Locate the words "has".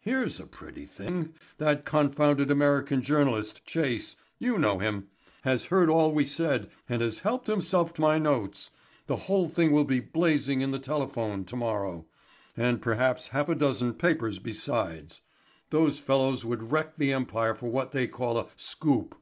5.42-5.66, 7.02-7.18